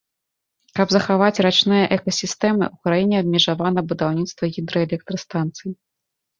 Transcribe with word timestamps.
Каб 0.77 0.87
захаваць 0.95 1.41
рачныя 1.47 1.83
экасістэмы, 1.97 2.65
у 2.75 2.89
краіне 2.89 3.15
абмежавана 3.23 3.87
будаўніцтва 3.95 4.53
гідраэлектрастанцый. 4.59 5.71